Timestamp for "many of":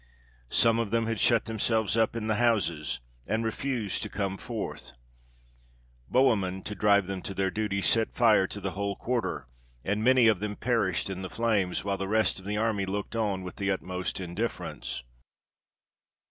10.03-10.39